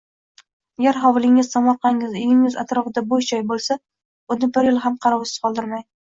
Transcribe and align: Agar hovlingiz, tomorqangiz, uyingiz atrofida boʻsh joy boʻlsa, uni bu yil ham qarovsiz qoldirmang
Agar 0.83 0.95
hovlingiz, 1.01 1.49
tomorqangiz, 1.55 2.15
uyingiz 2.21 2.57
atrofida 2.61 3.03
boʻsh 3.11 3.27
joy 3.33 3.43
boʻlsa, 3.51 3.77
uni 4.37 4.49
bu 4.57 4.63
yil 4.69 4.81
ham 4.87 4.97
qarovsiz 5.05 5.35
qoldirmang 5.45 5.85